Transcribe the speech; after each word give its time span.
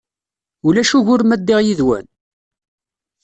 Ulac 0.67 0.91
ugur 0.97 1.21
ma 1.25 1.35
ddiɣ 1.39 1.59
yid-wen? 1.63 2.05